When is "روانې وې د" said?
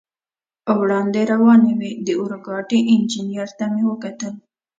1.31-2.07